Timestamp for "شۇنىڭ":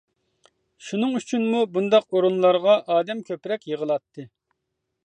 0.85-1.13